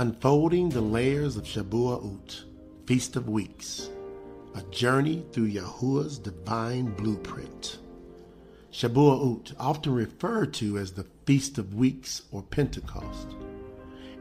[0.00, 2.44] Unfolding the Layers of Shabua'ut,
[2.86, 3.90] Feast of Weeks,
[4.54, 7.76] a journey through Yahuah's divine blueprint.
[8.72, 13.36] Shabua'ut, often referred to as the Feast of Weeks or Pentecost,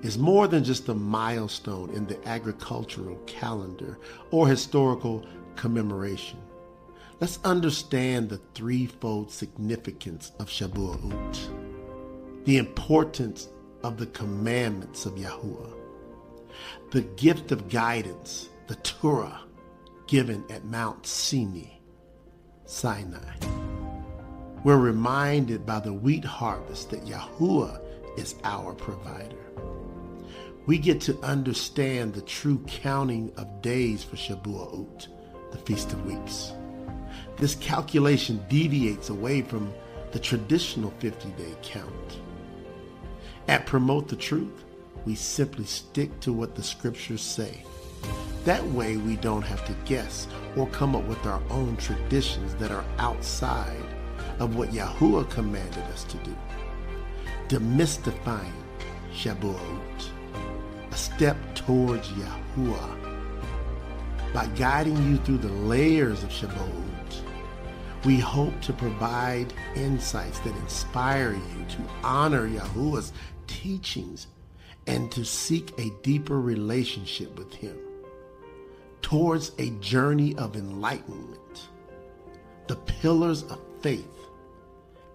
[0.02, 4.00] is more than just a milestone in the agricultural calendar
[4.32, 5.26] or historical
[5.56, 6.40] commemoration.
[7.22, 11.40] Let's understand the threefold significance of Shabua'ut,
[12.44, 13.48] the importance
[13.84, 15.74] of the commandments of Yahuah,
[16.92, 19.42] the gift of guidance, the Torah,
[20.08, 21.78] given at Mount Sinai,
[22.66, 23.36] Sinai.
[24.64, 27.80] We're reminded by the wheat harvest that Yahuah
[28.18, 29.38] is our provider.
[30.66, 35.08] We get to understand the true counting of days for Shabua'ut,
[35.52, 36.52] the Feast of Weeks.
[37.38, 39.74] This calculation deviates away from
[40.12, 42.20] the traditional 50 day count.
[43.50, 44.64] At Promote the Truth,
[45.08, 47.64] we simply stick to what the scriptures say.
[48.46, 52.70] That way, we don't have to guess or come up with our own traditions that
[52.70, 53.84] are outside
[54.38, 56.38] of what Yahuah commanded us to do.
[57.48, 58.54] Demystifying
[59.16, 60.10] Shabua'ut,
[60.92, 62.98] a step towards Yahuah.
[64.32, 67.22] By guiding you through the layers of Shabua'ut,
[68.06, 73.12] we hope to provide insights that inspire you to honor Yahuah's
[73.48, 74.28] teachings
[74.88, 77.78] and to seek a deeper relationship with Him
[79.02, 81.70] towards a journey of enlightenment.
[82.68, 84.06] The pillars of faith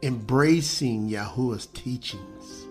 [0.03, 2.67] embracing Yahuah's teachings.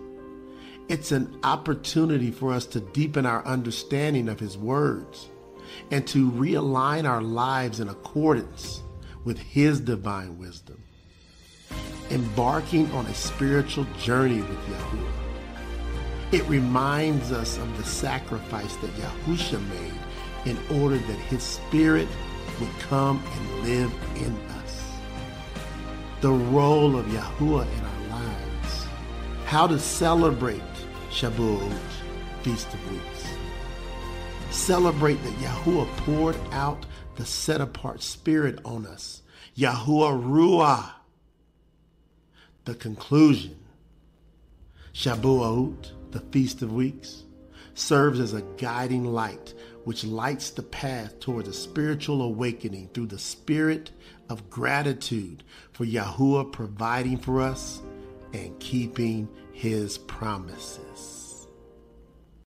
[0.88, 5.30] It's an opportunity for us to deepen our understanding of His words
[5.90, 8.84] and to realign our lives in accordance
[9.24, 10.82] with His divine wisdom.
[12.12, 15.12] Embarking on a spiritual journey with Yahuah.
[16.32, 22.08] It reminds us of the sacrifice that Yahusha made in order that His Spirit
[22.60, 24.54] would come and live in us
[26.24, 28.88] the role of Yahuah in our lives,
[29.44, 30.64] how to celebrate
[31.10, 31.78] Shavuot,
[32.44, 33.28] Feast of Weeks.
[34.54, 39.24] Celebrate that Yahuah poured out the set apart spirit on us.
[39.58, 40.92] Yahuah Ruah.
[42.64, 43.58] The conclusion.
[44.94, 47.24] Shabua'ut, the Feast of Weeks,
[47.74, 49.56] serves as a guiding light
[49.86, 53.92] which lights the path towards a spiritual awakening through the spirit
[54.30, 55.44] of gratitude
[55.74, 57.82] for Yahuah providing for us
[58.34, 61.33] and keeping his promises.